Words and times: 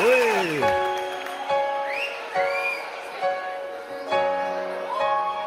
Oi! 0.00 0.60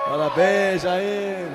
Parabéns, 0.09 0.81
Jair! 0.81 1.47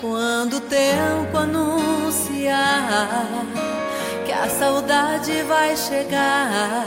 Quando 0.00 0.54
o 0.54 0.60
tempo 0.60 1.38
anunciar 1.38 3.08
que 4.26 4.32
a 4.32 4.48
saudade 4.48 5.42
vai 5.42 5.76
chegar 5.76 6.84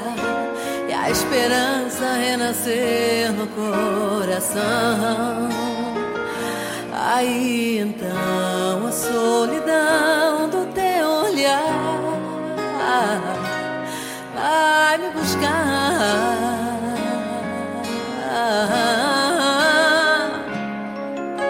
e 0.90 0.94
a 0.94 1.10
esperança 1.10 2.14
renascer 2.16 3.32
no 3.32 3.48
coração. 3.48 4.62
Aí 6.94 7.51
vai 14.36 14.98
me 14.98 15.10
buscar. 15.12 16.42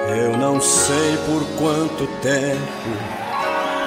Eu 0.10 0.38
não 0.38 0.60
sei 0.60 1.18
por 1.26 1.42
quanto 1.58 2.06
tempo 2.22 2.90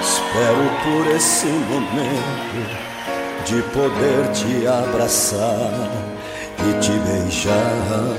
espero 0.00 0.70
por 0.82 1.06
esse 1.14 1.46
momento 1.46 2.84
de 3.44 3.60
poder 3.72 4.32
te 4.32 4.66
abraçar 4.66 5.70
e 6.58 6.72
te 6.80 6.92
beijar. 6.92 8.14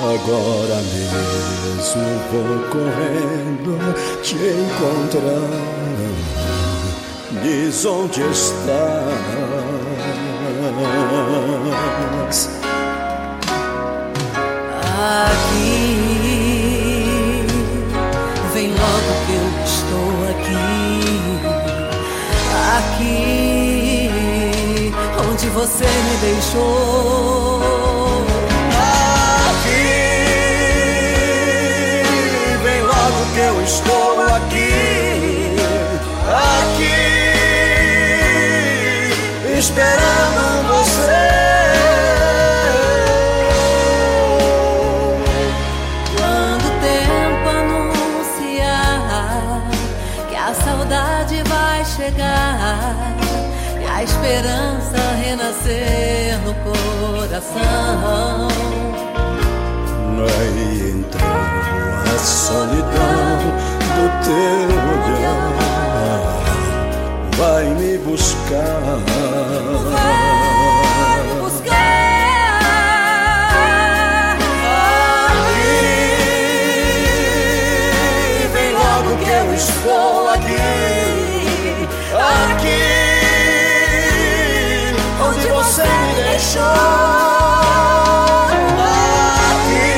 Agora 0.00 0.80
mesmo 0.94 2.06
vou 2.30 2.62
correndo 2.70 3.74
te 4.22 4.36
encontrar. 4.36 6.37
Diz 7.42 7.84
onde 7.84 8.20
estás. 8.22 8.68
Aqui, 15.28 15.86
vem 18.52 18.70
logo 18.72 19.10
que 19.26 19.34
eu 19.34 19.48
estou 19.64 20.10
aqui. 20.30 21.02
Aqui, 22.76 24.10
onde 25.30 25.46
você 25.50 25.84
me 25.84 26.16
deixou. 26.20 27.60
Aqui, 29.50 29.84
vem 32.64 32.80
logo 32.82 33.20
que 33.32 33.40
eu 33.40 33.62
estou 33.62 34.20
aqui. 34.34 34.77
Esperando 39.68 40.42
você. 40.68 41.28
Quando 46.16 46.64
o 46.64 46.74
tempo 46.80 47.46
anunciar 47.60 49.00
que 50.28 50.36
a 50.36 50.54
saudade 50.54 51.42
vai 51.46 51.84
chegar 51.84 52.96
e 53.80 53.84
a 53.86 54.02
esperança 54.02 54.96
renascer 55.22 56.38
no 56.44 56.54
coração. 56.64 58.48
Aí 60.40 60.94
então 60.94 61.20
a 62.04 62.18
solidão 62.18 63.38
do 63.94 64.04
teu 64.24 64.87
vai 67.38 67.64
me 67.66 67.96
buscar. 67.98 68.98
Vai 69.92 71.22
me 71.22 71.34
buscar. 71.40 71.68
Aqui, 75.38 75.78
vem 78.52 78.72
logo 78.72 79.16
que 79.22 79.30
eu 79.30 79.54
estou 79.54 80.28
aqui. 80.30 80.56
Aqui, 82.34 82.82
onde 85.22 85.46
você 85.46 85.82
me 85.84 86.14
deixou. 86.24 86.62
Aqui, 89.52 89.92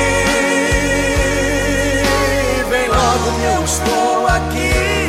vem 2.68 2.86
logo 2.88 3.26
que 3.38 3.46
eu 3.46 3.64
estou 3.64 4.26
aqui. 4.26 4.99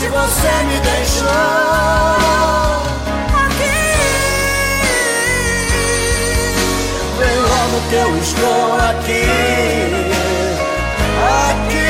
onde 0.00 0.08
você 0.08 0.64
me 0.64 0.80
deixou. 0.80 1.28
Aqui. 3.44 3.80
Vem 7.18 7.36
logo 7.36 7.80
que 7.90 7.94
eu 7.96 8.16
estou 8.18 8.76
aqui. 8.76 9.24
Aqui. 11.50 11.89